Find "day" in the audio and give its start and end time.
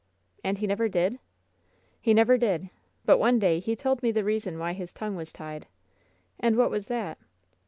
3.37-3.59